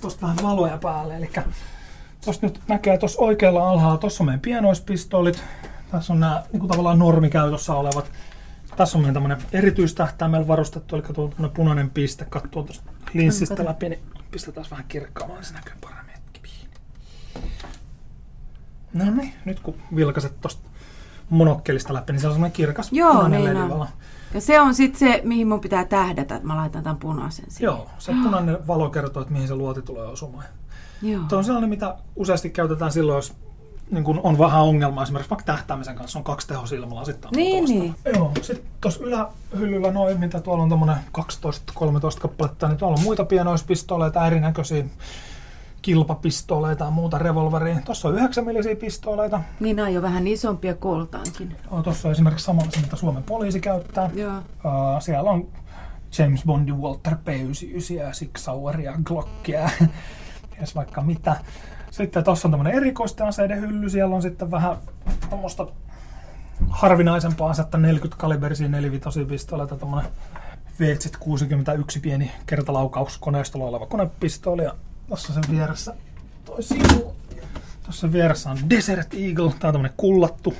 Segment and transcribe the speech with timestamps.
[0.00, 1.16] tässä tuosta vähän valoja päälle.
[1.16, 1.30] Eli
[2.24, 5.42] tuosta nyt näkee tuossa oikealla alhaalla, tuossa on meidän pienoispistoolit.
[5.90, 8.10] Tässä on nämä niin kuin tavallaan normikäytössä olevat.
[8.76, 14.02] Tässä on meidän tämmöinen erityistähtäimellä varustettu, eli tuo punainen piste, katsoo tuosta linssistä läpi, niin
[14.30, 16.08] pistetään vähän kirkkaamaan, se näkyy paremmin.
[18.94, 20.68] No niin, nyt kun vilkaset tuosta
[21.30, 23.88] monokkelista läpi, niin se on semmoinen kirkas Joo, punainen niin.
[24.34, 27.64] Ja se on sitten se, mihin mun pitää tähdätä, että mä laitan tämän punaisen siihen.
[27.64, 30.44] Joo, se punainen valo kertoo, että mihin se luoti tulee osumaan.
[31.02, 31.22] Joo.
[31.28, 33.34] Tuo on sellainen, mitä useasti käytetään silloin, jos
[33.90, 37.26] niin kun on vähän ongelmaa, esimerkiksi vaikka tähtäämisen kanssa on kaksi tehosilmälasit.
[37.36, 37.78] Niin, tuosta.
[37.78, 37.94] niin.
[38.14, 41.20] Joo, sitten tuossa ylähyllyllä noin, mitä tuolla on tommonen 12-13
[42.20, 44.84] kappaletta, niin tuolla on muita pienoispistoleita, erinäköisiä
[45.88, 47.78] kilpapistoleita ja muuta revolveria.
[47.84, 49.40] Tuossa on 9 millisiä pistoleita.
[49.60, 51.56] Niin nämä on jo vähän isompia kooltaankin.
[51.84, 54.10] Tuossa on esimerkiksi samanlaisia, mitä Suomen poliisi käyttää.
[54.14, 54.38] Joo.
[54.38, 55.48] Uh, siellä on
[56.18, 59.70] James Bondi, Walter P99 ja Sig Saueria, Glockia,
[60.56, 61.36] ties vaikka mitä.
[61.90, 63.90] Sitten tuossa on tämmöinen erikoisten aseiden hylly.
[63.90, 64.76] Siellä on sitten vähän
[65.28, 65.66] tuommoista
[66.68, 70.10] harvinaisempaa asetta 40 kaliberisia 45 pistoleita, tämmöinen
[70.80, 74.74] Veetsit 61 pieni kertalaukauskoneistolla oleva konepistooli ja
[75.08, 75.94] tuossa sen vieressä
[76.44, 77.14] toi sivu.
[77.82, 80.54] Tuossa vieressä on Desert Eagle, tää on tämmönen kullattu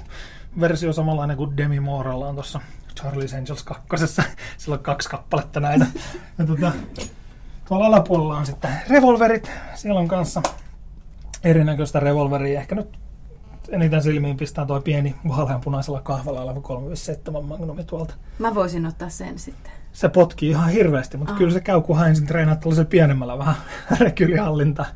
[0.61, 2.61] versio samanlainen kuin Demi Moorella on tuossa
[3.01, 4.07] Charlie's Angels 2.
[4.59, 5.87] Sillä on kaksi kappaletta näitä.
[6.39, 6.73] Ja tota,
[7.69, 9.51] tuolla alapuolella on sitten revolverit.
[9.75, 10.43] Siellä on kanssa
[11.45, 12.61] erinäköistä revolveria.
[12.61, 12.99] Ehkä nyt
[13.69, 18.15] eniten silmiin pistää tuo pieni vaaleanpunaisella kahvalla oleva 357 Magnumi tuolta.
[18.39, 19.73] Mä voisin ottaa sen sitten.
[19.93, 21.39] Se potkii ihan hirveästi, mutta Ah.
[21.39, 23.55] kyllä se käy, kun ensin treenaat tällaisella pienemmällä vähän
[24.01, 24.87] rekylihallintaa.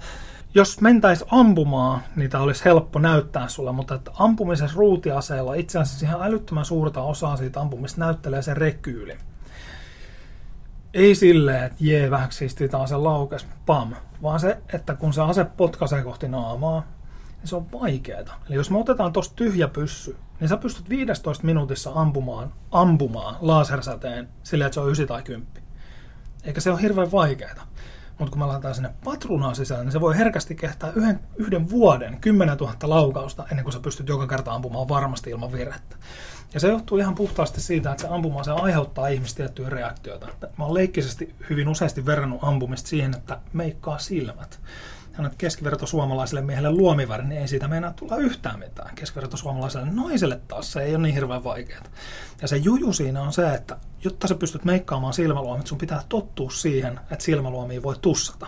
[0.55, 6.23] Jos mentäis ampumaan, niitä olisi helppo näyttää sulle, mutta että ampumisessa ruutiaseella itse asiassa ihan
[6.23, 9.17] älyttömän suurta osaa siitä ampumista näyttelee se rekyyli.
[10.95, 15.23] Ei silleen, että jee, vähäksi siistii taas se laukes, pam, vaan se, että kun se
[15.23, 16.83] ase potkaisee kohti naamaa,
[17.43, 18.33] niin se on vaikeeta.
[18.49, 24.29] Eli jos me otetaan tuosta tyhjä pyssy, niin sä pystyt 15 minuutissa ampumaan, ampumaan lasersäteen
[24.43, 25.63] silleen, että se on 9 tai 10.
[26.45, 27.63] Eikä se ole hirveän vaikeeta.
[28.19, 32.21] Mutta kun me laitetaan sinne patruunaa sisään, niin se voi herkästi kehtää yhden, yhden vuoden,
[32.21, 35.97] 10 000 laukausta, ennen kuin sä pystyt joka kerta ampumaan varmasti ilman virhettä.
[36.55, 40.29] Ja se johtuu ihan puhtaasti siitä, että se ampuma se aiheuttaa ihmistä tiettyjä reaktioita.
[40.59, 44.61] Mä oon leikkisesti hyvin useasti verrannut ampumista siihen, että meikkaa silmät.
[45.19, 48.95] Annat keskiverto suomalaiselle miehelle luomiväri, niin ei siitä meinaa tulla yhtään mitään.
[48.95, 51.83] Keskiverto suomalaiselle naiselle taas se ei ole niin hirveän vaikeaa.
[52.43, 56.51] Ja se juju siinä on se, että jotta sä pystyt meikkaamaan silmäluomit, sun pitää tottua
[56.51, 58.47] siihen, että silmäluomia voi tussata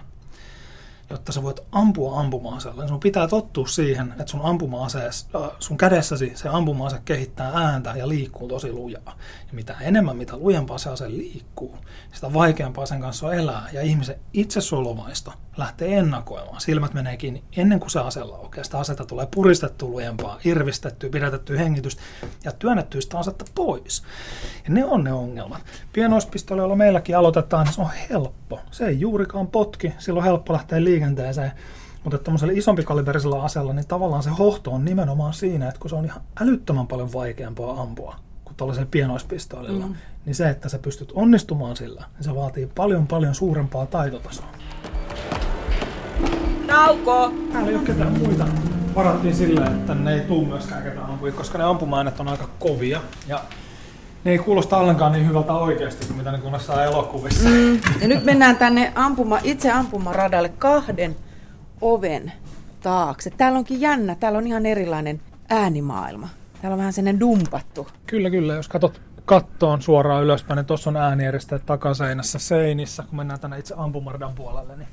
[1.10, 6.32] jotta sä voit ampua ampuma-aseella, sun pitää tottua siihen, että sun ampuma äh, sun kädessäsi
[6.34, 9.18] se ampuma-ase kehittää ääntä ja liikkuu tosi lujaa.
[9.46, 11.78] Ja mitä enemmän, mitä lujempaa se ase liikkuu,
[12.12, 13.68] sitä vaikeampaa sen kanssa on elää.
[13.72, 16.60] Ja ihmisen itsesuojeluvaisto lähtee ennakoimaan.
[16.60, 18.64] Silmät menee kiinni ennen kuin se ase laukeaa.
[18.64, 22.02] Sitä asetta tulee puristettua lujempaa, irvistettyä, pidätettyä hengitystä
[22.44, 24.02] ja työnnettyä sitä asetta pois.
[24.64, 25.60] Ja ne on ne ongelmat.
[25.92, 28.60] Pienoispistoleilla meilläkin aloitetaan, niin se on helppo.
[28.70, 31.03] Se ei juurikaan potki, silloin on helppo lähteä liikenteeseen.
[32.04, 36.04] Mutta tämmöisellä isompikaliberisella aseella, niin tavallaan se hohto on nimenomaan siinä, että kun se on
[36.04, 39.94] ihan älyttömän paljon vaikeampaa ampua kuin tuollaisella pienoispistoolilla, mm.
[40.26, 44.46] niin se, että sä pystyt onnistumaan sillä, niin se vaatii paljon paljon suurempaa taitotasoa.
[46.66, 47.32] Nauko!
[47.52, 48.46] Täällä ei ole ketään muita.
[48.94, 53.00] Varattiin sillä, että ne ei tuu myöskään ketään ampuja, koska ne ampumaäänet on aika kovia.
[53.28, 53.40] Ja
[54.24, 57.48] ne ei kuulosta ollenkaan niin hyvältä oikeasti kuin mitä ne kuulostaa elokuvissa.
[57.48, 57.80] Mm.
[58.00, 61.16] Ja nyt mennään tänne ampuma, itse ampumaradalle kahden
[61.80, 62.32] oven
[62.82, 63.30] taakse.
[63.30, 66.28] Täällä onkin jännä, täällä on ihan erilainen äänimaailma.
[66.62, 67.88] Täällä on vähän sellainen dumpattu.
[68.06, 68.54] Kyllä, kyllä.
[68.54, 73.02] Jos katsot kattoon suoraan ylöspäin, niin tuossa on äänieristeet takaseinässä seinissä.
[73.02, 74.88] Kun mennään tänne itse ampumaradan puolelle, niin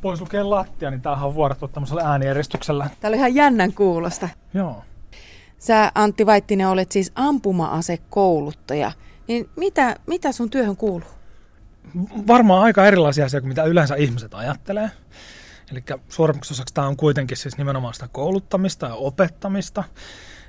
[0.00, 2.90] pois lukee lattia, niin tämähän on vuorattu tämmöisellä äänieristyksellä.
[3.00, 4.28] Täällä on ihan jännän kuulosta.
[4.54, 4.82] Joo.
[5.58, 8.92] Sä Antti Vaittinen olet siis ampuma-asekouluttaja.
[9.28, 11.08] Niin mitä, mitä sun työhön kuuluu?
[12.26, 14.90] Varmaan aika erilaisia asioita kuin mitä yleensä ihmiset ajattelee.
[15.72, 19.84] Eli suurimmaksi osaksi tämä on kuitenkin siis nimenomaan sitä kouluttamista ja opettamista.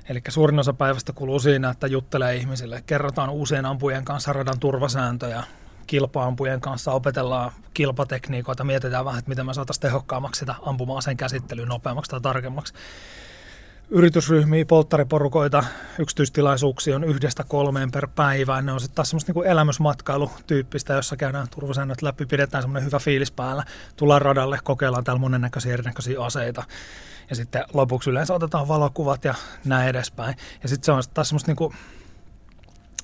[0.08, 5.44] Eli suurin osa päivästä kuluu siinä, että juttelee ihmisille, kerrotaan uusien ampujen kanssa radan turvasääntöjä,
[5.86, 12.10] kilpaampujen kanssa opetellaan kilpatekniikoita, mietitään vähän, että miten me saataisiin tehokkaammaksi sitä ampuma-aseen käsittelyä nopeammaksi
[12.10, 12.74] tai tarkemmaksi.
[13.92, 15.64] Yritysryhmiä, polttariporukoita,
[15.98, 18.62] yksityistilaisuuksia on yhdestä kolmeen per päivä.
[18.62, 23.30] Ne on sitten taas semmoista niin elämysmatkailutyyppistä, jossa käydään turvasäännöt läpi, pidetään semmoinen hyvä fiilis
[23.30, 23.64] päällä,
[23.96, 26.64] tullaan radalle, kokeillaan täällä monennäköisiä erinäköisiä aseita.
[27.30, 29.34] Ja sitten lopuksi yleensä otetaan valokuvat ja
[29.64, 30.36] näin edespäin.
[30.62, 31.72] Ja sitten se on taas semmoista niin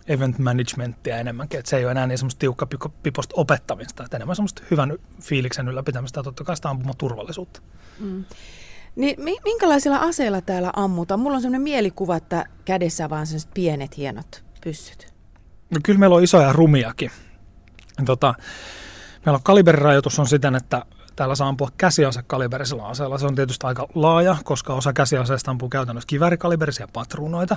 [0.06, 2.67] event managementtia enemmänkin, että se ei ole enää niin semmoista tiukka
[3.03, 6.69] piposta opettamista, että enemmän semmoista hyvän fiiliksen ylläpitämistä ja totta kai sitä
[6.99, 7.61] turvallisuutta.
[7.99, 8.25] Mm.
[8.97, 11.21] Niin minkälaisilla aseilla täällä ammutaan?
[11.21, 15.13] Mulla on semmoinen mielikuva, että kädessä vaan sellaiset pienet hienot pyssyt.
[15.71, 17.11] No kyllä meillä on isoja rumiakin.
[18.05, 18.35] Tota,
[19.27, 20.85] meillä on kaliberirajoitus on siten, että
[21.17, 23.19] täällä saa ampua käsiasekaliberisella aseella.
[23.19, 27.57] Se on tietysti aika laaja, koska osa käsiaseista ampuu käytännössä kiväärikaliberisia patruunoita.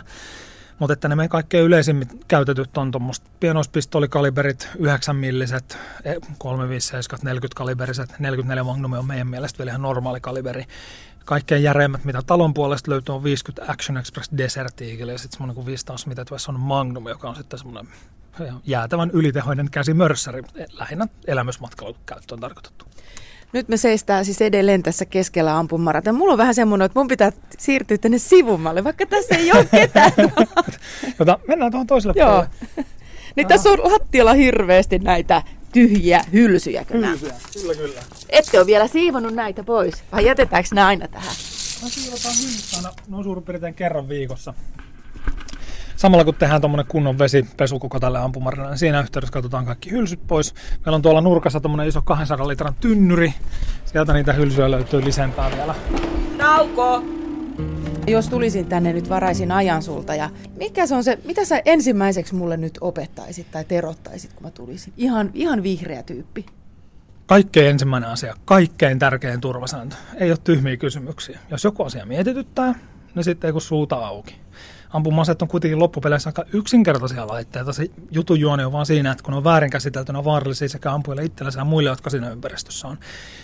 [0.79, 5.77] Mutta että ne meidän kaikkein yleisimmin käytetyt on tuommoista pienoispistolikaliberit, 9 milliset,
[6.37, 10.65] 357, 40 kaliberiset, 44 Magnum on meidän mielestä vielä ihan normaali kaliberi.
[11.29, 15.55] Kaikkein järeimmät, mitä talon puolesta löytyy, on 50 Action Express Desert Eagle ja sitten semmoinen
[15.55, 17.87] kuin 500 mitä on Magnum, joka on sitten semmoinen
[18.65, 22.85] jäätävän ylitehoinen käsimörssäri, lähinnä elämysmatkalla käyttöön tarkoitettu.
[23.53, 26.13] Nyt me seistään siis edelleen tässä keskellä ampumarata.
[26.13, 30.11] Mulla on vähän semmoinen, että mun pitää siirtyä tänne sivummalle, vaikka tässä ei ole ketään.
[31.19, 32.29] Jota, mennään tuohon toiselle Joo.
[32.29, 32.49] puolelle.
[33.35, 35.43] Niin tässä on lattialla hirveästi näitä
[35.73, 36.85] tyhjiä hylsyjä.
[36.89, 38.01] Hylsyjä, kyllä kyllä.
[38.29, 41.35] Ette ole vielä siivonut näitä pois, vai jätetäänkö nämä aina tähän?
[41.83, 44.53] No siivotaan hylsyt aina noin suurin piirtein kerran viikossa
[45.99, 50.27] samalla kun tehdään tuommoinen kunnon vesipesu koko tälle ampumarinalle, niin siinä yhteydessä katsotaan kaikki hylsyt
[50.27, 50.53] pois.
[50.85, 53.33] Meillä on tuolla nurkassa tuommoinen iso 200 litran tynnyri.
[53.85, 55.75] Sieltä niitä hylsyjä löytyy lisempää vielä.
[56.37, 57.18] Nauko!
[58.09, 62.35] Jos tulisin tänne nyt varaisin ajan sulta ja mikä se on se, mitä sä ensimmäiseksi
[62.35, 64.93] mulle nyt opettaisit tai terottaisit, kun mä tulisin?
[64.97, 66.45] Ihan, ihan vihreä tyyppi.
[67.25, 69.95] Kaikkein ensimmäinen asia, kaikkein tärkein turvasääntö.
[70.15, 71.39] Ei ole tyhmiä kysymyksiä.
[71.51, 72.75] Jos joku asia mietityttää,
[73.15, 74.35] niin sitten ei kun suuta auki
[74.89, 77.73] ampumaseet on kuitenkin loppupeleissä aika yksinkertaisia laitteita.
[77.73, 80.69] Se jutun juoni on vaan siinä, että kun ne on väärin käsitelty, ne on vaarallisia
[80.69, 82.97] sekä ampujille itsellensä ja muille, jotka siinä ympäristössä on.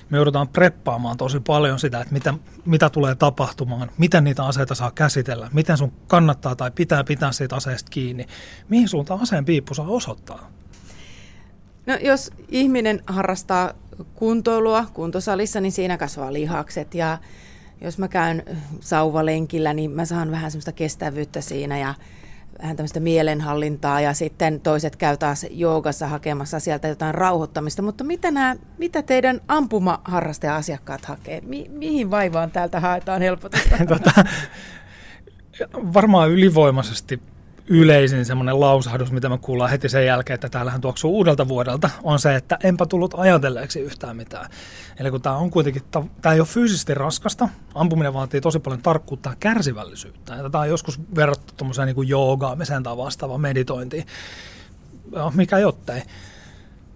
[0.09, 2.33] Me joudutaan preppaamaan tosi paljon sitä, että mitä,
[2.65, 7.55] mitä tulee tapahtumaan, miten niitä aseita saa käsitellä, miten sun kannattaa tai pitää pitää siitä
[7.55, 8.25] aseesta kiinni,
[8.69, 10.51] mihin suuntaan aseen piippu saa osoittaa.
[11.85, 13.73] No jos ihminen harrastaa
[14.15, 17.17] kuntoilua kuntosalissa, niin siinä kasvaa lihakset ja
[17.81, 18.43] jos mä käyn
[18.79, 21.93] sauvalenkillä, niin mä saan vähän semmoista kestävyyttä siinä ja
[22.61, 27.81] vähän tämmöistä mielenhallintaa ja sitten toiset käy taas joogassa hakemassa sieltä jotain rauhoittamista.
[27.81, 31.41] Mutta mitä, nämä, mitä teidän ampumaharrastaja-asiakkaat hakee?
[31.41, 33.77] Mi- mihin vaivaan täältä haetaan helpotusta?
[33.87, 34.11] tota,
[35.73, 37.19] varmaan ylivoimaisesti
[37.67, 42.19] yleisin semmoinen lausahdus, mitä me kuullaan heti sen jälkeen, että täällähän tuoksuu uudelta vuodelta, on
[42.19, 44.49] se, että enpä tullut ajatelleeksi yhtään mitään.
[44.99, 45.81] Eli kun tämä on kuitenkin,
[46.21, 50.35] tämä ei ole fyysisesti raskasta, ampuminen vaatii tosi paljon tarkkuutta ja kärsivällisyyttä.
[50.35, 54.05] Ja tätä on joskus verrattu tuommoiseen niin joogaamiseen tai vastaavaan meditointiin,
[55.11, 56.01] no, mikä jottei.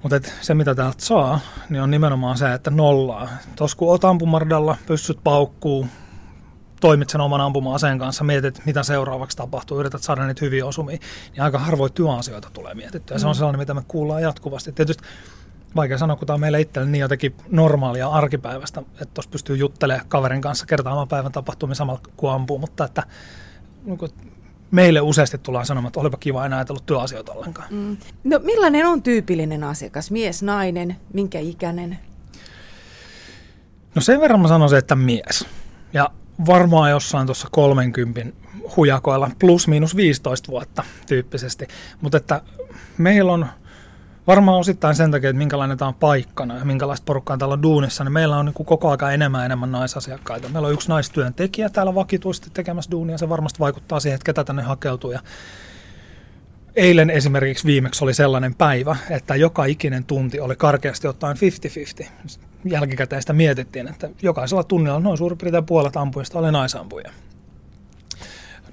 [0.03, 1.39] Mutta se, mitä täältä saa,
[1.69, 3.29] niin on nimenomaan se, että nollaa.
[3.55, 5.87] Tuossa kun oot ampumardalla, pyssyt paukkuu,
[6.81, 10.97] toimit sen oman ampuma-aseen kanssa, mietit, mitä seuraavaksi tapahtuu, yrität saada niitä hyviä osumia,
[11.31, 13.15] niin aika harvoin työasioita tulee mietittyä.
[13.15, 13.37] Ja se on mm.
[13.37, 14.71] sellainen, mitä me kuullaan jatkuvasti.
[14.71, 15.03] Tietysti
[15.75, 20.07] vaikea sanoa, kun tämä on meille itselle niin jotenkin normaalia arkipäivästä, että tuossa pystyy juttelemaan
[20.07, 23.03] kaverin kanssa kertaamaan päivän tapahtumia samalla kuin ampuu, mutta että
[23.85, 23.99] niin
[24.71, 27.67] meille useasti tullaan sanomaan, että olipa kiva enää ajatellut työasioita ollenkaan.
[27.69, 27.97] Mm.
[28.23, 30.11] No millainen on tyypillinen asiakas?
[30.11, 31.99] Mies, nainen, minkä ikäinen?
[33.95, 35.45] No sen verran mä sanoisin, että mies.
[35.93, 36.09] Ja
[36.45, 38.21] varmaan jossain tuossa 30
[38.77, 41.67] hujakoilla plus miinus 15 vuotta tyyppisesti.
[42.01, 42.41] Mutta että
[42.97, 43.45] meillä on
[44.27, 48.03] varmaan osittain sen takia, että minkälainen tämä on paikkana ja minkälaista porukkaa täällä on duunissa,
[48.03, 50.49] niin meillä on niin koko aika enemmän enemmän naisasiakkaita.
[50.49, 54.61] Meillä on yksi naistyöntekijä täällä vakituisesti tekemässä duunia, se varmasti vaikuttaa siihen, että ketä tänne
[54.61, 55.11] hakeutuu.
[55.11, 55.19] Ja
[56.79, 61.37] eilen esimerkiksi viimeksi oli sellainen päivä, että joka ikinen tunti oli karkeasti ottaen
[62.03, 67.11] 50-50 jälkikäteen sitä mietittiin, että jokaisella tunnilla noin suurin piirtein puolet ampujista oli naisampuja.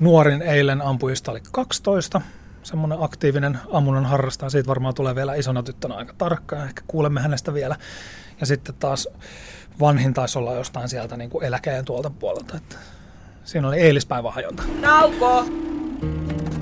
[0.00, 2.20] Nuorin eilen ampujista oli 12,
[2.62, 7.54] semmoinen aktiivinen ammunnan harrastaja, siitä varmaan tulee vielä isona tyttönä aika tarkkaan, ehkä kuulemme hänestä
[7.54, 7.76] vielä.
[8.40, 9.08] Ja sitten taas
[9.80, 12.76] vanhin taisi olla jostain sieltä niin kuin eläkeen tuolta puolelta, että
[13.44, 14.62] siinä oli eilispäivän hajonta.
[14.80, 15.46] Nauko!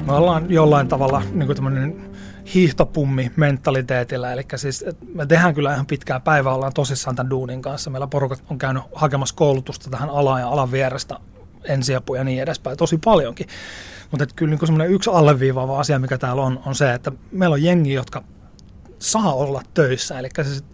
[0.07, 2.15] Me ollaan jollain tavalla niin kuin
[2.55, 4.33] hiihtopummi mentaliteetillä.
[4.33, 4.85] Eli siis
[5.15, 7.91] me tehdään kyllä ihan pitkää päivää, ollaan tosissaan tämän duunin kanssa.
[7.91, 11.17] Meillä porukat on käynyt hakemassa koulutusta tähän alaan ja alan vierestä
[11.65, 13.47] ensiapuja ja niin edespäin, tosi paljonkin.
[14.11, 17.63] Mutta kyllä niin semmoinen yksi alleviivaava asia, mikä täällä on, on se, että meillä on
[17.63, 18.25] jengi, jotka
[18.99, 20.19] saa olla töissä.
[20.19, 20.65] Eli siis,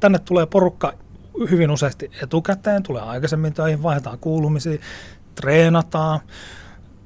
[0.00, 0.92] tänne tulee porukka
[1.50, 4.78] hyvin useasti etukäteen, tulee aikaisemmin töihin, vaihdetaan kuulumisia,
[5.34, 6.20] treenataan,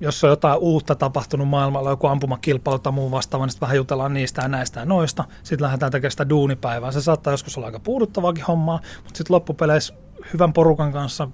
[0.01, 4.15] jos on jotain uutta tapahtunut maailmalla, joku ampumakilpailu tai muu vastaava, niin sitten vähän jutellaan
[4.15, 5.25] niistä ja näistä ja noista.
[5.43, 6.93] Sitten lähdetään tekemään sitä duunipäivää.
[6.93, 9.95] Se saattaa joskus olla aika puuduttavaakin hommaa, mutta sitten loppupeleissä
[10.33, 11.29] hyvän porukan kanssa.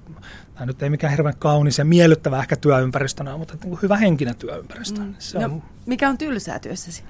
[0.54, 5.00] Tämä nyt ei mikään hirveän kaunis ja miellyttävä ehkä työympäristönä, mutta niin hyvä henkinen työympäristö.
[5.00, 5.14] Mm.
[5.18, 7.04] Se no, on mikä on tylsää työssäsi?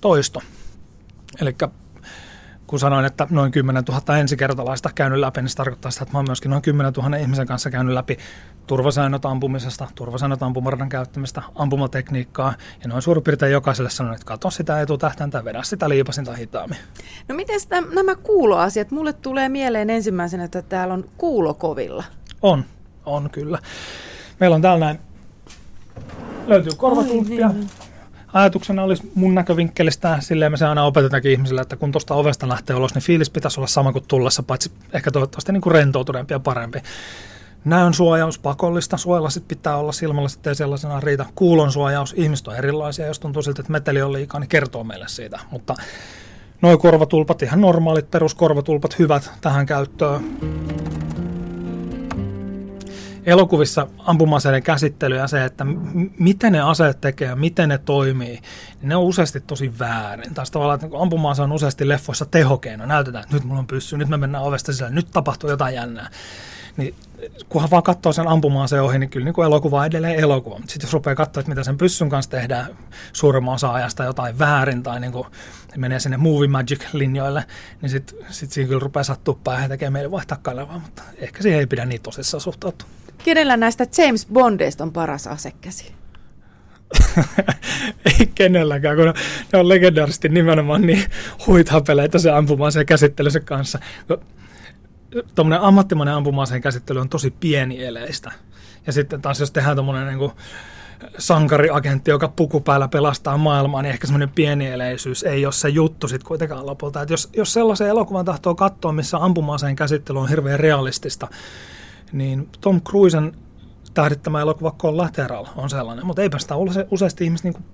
[0.00, 0.42] Toisto.
[1.40, 1.54] Eli
[2.68, 6.18] kun sanoin, että noin 10 000 ensikertalaista käynyt läpi, niin se tarkoittaa sitä, että mä
[6.18, 8.18] oon myöskin noin 10 000 ihmisen kanssa käynyt läpi
[8.66, 14.80] turvasäännöt ampumisesta, turvasäännöt ampumaradan käyttämistä, ampumatekniikkaa, ja noin suurin piirtein jokaiselle sanon, että katso sitä
[14.80, 16.78] etutähtäntä, vedä sitä liipasinta hitaammin.
[17.28, 17.60] No miten
[17.94, 18.90] nämä kuuloasiat?
[18.90, 22.04] Mulle tulee mieleen ensimmäisenä, että täällä on kuulokovilla.
[22.42, 22.64] On,
[23.06, 23.58] on kyllä.
[24.40, 24.98] Meillä on täällä näin,
[26.46, 27.87] löytyy korvatulppia, niin, niin
[28.32, 32.76] ajatuksena olisi mun näkövinkkelistä, silleen me se aina opetetaankin ihmisille, että kun tuosta ovesta lähtee
[32.76, 36.40] ulos, niin fiilis pitäisi olla sama kuin tullessa, paitsi ehkä toivottavasti niin kuin rentoutuneempi ja
[36.40, 36.82] parempi.
[37.64, 41.26] Näön suojaus pakollista, suojalasit pitää olla, silmälasit ei sellaisena riitä.
[41.34, 45.08] Kuulon suojaus, ihmiset on erilaisia, jos tuntuu siltä, että meteli on liikaa, niin kertoo meille
[45.08, 45.40] siitä.
[45.50, 45.74] Mutta
[46.62, 50.24] noin korvatulpat, ihan normaalit peruskorvatulpat, hyvät tähän käyttöön
[53.28, 58.28] elokuvissa ampumaseiden käsittely ja se, että m- miten ne aseet tekee ja miten ne toimii,
[58.80, 60.34] niin ne on useasti tosi väärin.
[60.34, 62.86] Taas tavallaan, että niin ampuma on useasti leffoissa tehokeino.
[62.86, 66.10] Näytetään, että nyt mulla on pyssy, nyt me mennään ovesta sisälle, nyt tapahtuu jotain jännää.
[66.76, 66.94] Niin
[67.48, 70.58] kunhan vaan katsoo sen ampumaan se ohi, niin kyllä niin kuin elokuva edelleen elokuva.
[70.58, 72.66] Mutta sitten jos rupeaa katsoa, että mitä sen pyssyn kanssa tehdään
[73.12, 75.26] suurimman osa ajasta jotain väärin tai niin kuin
[75.76, 77.44] menee sinne movie magic-linjoille,
[77.82, 81.60] niin sitten sit siinä kyllä rupeaa sattua päähän tekee meille vaihtaa kanavaa, mutta ehkä siihen
[81.60, 82.88] ei pidä niin tosissaan suhtautua.
[83.24, 85.92] Kenellä näistä James Bondeista on paras asekäsi?
[88.20, 89.14] ei kenelläkään, kun
[89.52, 91.04] ne on legendaarisesti nimenomaan niin
[91.46, 93.78] huithapeleita se ampumaan se käsittelyssä kanssa.
[95.34, 98.32] Tuommoinen ammattimainen ampumaaseen käsittely on tosi pienieleistä.
[98.86, 100.30] Ja sitten taas jos tehdään tuommoinen niin
[101.18, 106.28] sankariagentti, joka puku päällä pelastaa maailmaa, niin ehkä semmoinen pienieleisyys ei ole se juttu sitten
[106.28, 107.02] kuitenkaan lopulta.
[107.02, 111.28] Et jos, jos sellaisen elokuvan tahtoo katsoa, missä ampumaaseen käsittely on hirveän realistista,
[112.12, 113.32] niin Tom Cruisen
[113.94, 117.64] tähdittämä elokuva Collateral on sellainen, mutta eipä sitä use, useasti ihmiset niin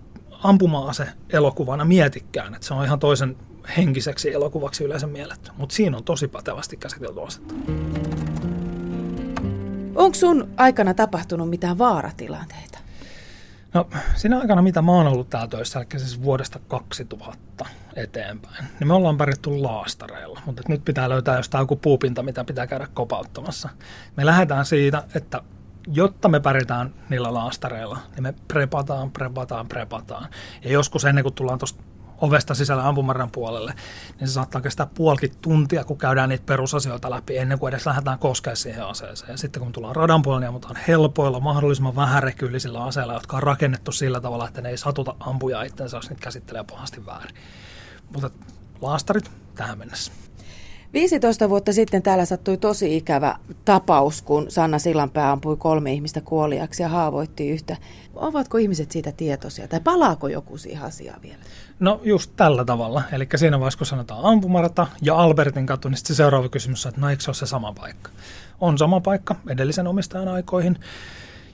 [0.43, 3.37] ampuma-ase elokuvana mietikään, että se on ihan toisen
[3.77, 7.55] henkiseksi elokuvaksi yleensä mielletty, mutta siinä on tosi pätevästi käsitelty asetta.
[9.95, 12.79] Onko sun aikana tapahtunut mitään vaaratilanteita?
[13.75, 17.67] No siinä aikana, mitä mä oon ollut täällä töissä, eli siis vuodesta 2000
[17.97, 22.67] eteenpäin, niin me ollaan pärjätty laastareilla, mutta nyt pitää löytää jostain joku puupinta, mitä pitää
[22.67, 23.69] käydä kopauttamassa.
[24.17, 25.43] Me lähdetään siitä, että
[25.87, 30.29] jotta me pärjätään niillä laastareilla, niin me prepataan, prepataan, prepataan.
[30.65, 31.83] Ja joskus ennen kuin tullaan tuosta
[32.21, 33.75] ovesta sisällä ampumaran puolelle,
[34.21, 38.19] niin se saattaa kestää puolikin tuntia, kun käydään niitä perusasioita läpi ennen kuin edes lähdetään
[38.19, 39.33] koskemaan siihen aseeseen.
[39.33, 43.93] Ja sitten kun tullaan radan puolelle, niin ammutaan helpoilla, mahdollisimman vähärekyllisillä aseilla, jotka on rakennettu
[43.93, 47.37] sillä tavalla, että ne ei satuta ampuja itsensä, jos niitä käsittelee pahasti väärin.
[48.13, 48.31] Mutta
[48.81, 50.13] laastarit tähän mennessä.
[50.95, 56.83] 15 vuotta sitten täällä sattui tosi ikävä tapaus, kun Sanna Sillanpää ampui kolme ihmistä kuoliaksi
[56.83, 57.77] ja haavoitti yhtä.
[58.15, 61.39] Ovatko ihmiset siitä tietoisia tai palaako joku siihen asiaan vielä?
[61.81, 63.03] No just tällä tavalla.
[63.13, 67.01] Eli siinä vaiheessa, kun sanotaan ampumarata ja Albertin katu, niin se seuraava kysymys on, että
[67.01, 68.11] no eikö se ole se sama paikka?
[68.61, 70.79] On sama paikka edellisen omistajan aikoihin.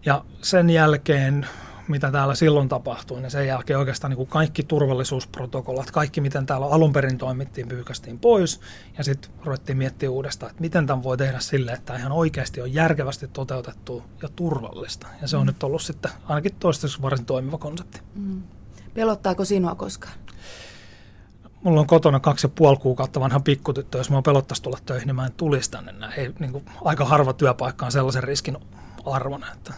[0.07, 1.47] Ja sen jälkeen
[1.91, 6.67] mitä täällä silloin tapahtui, niin sen jälkeen oikeastaan niin kuin kaikki turvallisuusprotokollat, kaikki miten täällä
[6.67, 8.61] alun perin toimittiin, pyykästiin pois
[8.99, 12.75] ja sitten ruvettiin miettimään uudestaan, että miten tämän voi tehdä sille, että ihan oikeasti on
[12.75, 15.07] järkevästi toteutettu ja turvallista.
[15.23, 15.47] Ja se on mm.
[15.47, 18.01] nyt ollut sitten ainakin toistaiseksi varsin toimiva konsepti.
[18.15, 18.43] Mm.
[18.95, 20.15] Pelottaako sinua koskaan?
[21.63, 23.99] Mulla on kotona kaksi ja puoli kuukautta vanha pikkutyttö.
[23.99, 25.93] Jos mä pelottaisi tulla töihin, niin mä en tulisi tänne.
[26.17, 28.59] Ei, niin kuin, aika harva työpaikka on sellaisen riskin
[29.07, 29.53] arvona.
[29.53, 29.75] Että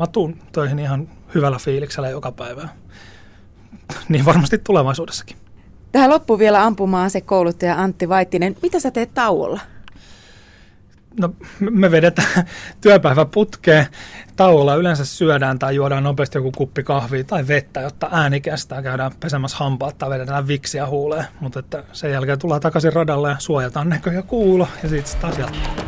[0.00, 2.68] mä tuun töihin ihan hyvällä fiiliksellä joka päivä.
[4.08, 5.36] Niin varmasti tulevaisuudessakin.
[5.92, 8.56] Tähän loppuu vielä ampumaan se kouluttaja Antti Vaittinen.
[8.62, 9.60] Mitä sä teet tauolla?
[11.20, 12.44] No me vedetään
[12.80, 13.86] työpäivä putkeen.
[14.36, 18.82] Tauolla yleensä syödään tai juodaan nopeasti joku kuppi kahvia tai vettä, jotta ääni kestää.
[18.82, 21.24] Käydään pesemässä hampaat tai vedetään viksiä huuleen.
[21.40, 25.38] Mutta että sen jälkeen tullaan takaisin radalle ja suojataan näkö ja kuulo ja sitten taas
[25.38, 25.84] jatkuu.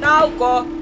[0.00, 0.79] Nauko!